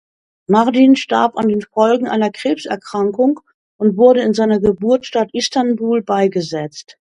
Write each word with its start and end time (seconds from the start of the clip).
Mardin 0.49 0.95
starb 0.95 1.33
an 1.37 1.47
den 1.49 1.61
Folgen 1.61 2.07
einer 2.07 2.31
Krebserkrankung 2.31 3.41
und 3.79 3.97
wurde 3.97 4.23
in 4.23 4.33
seiner 4.33 4.59
Geburtsstadt 4.59 5.29
Istanbul 5.31 6.01
beigesetzt. 6.01 6.97